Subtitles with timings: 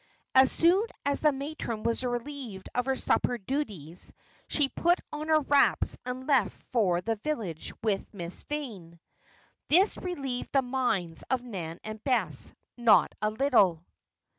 [0.33, 4.11] As soon as the matron was relieved of her supper duties
[4.47, 8.99] she put on her wraps and left for the village with Miss Vane.
[9.67, 13.85] This relieved the minds of Nan and Bess not a little.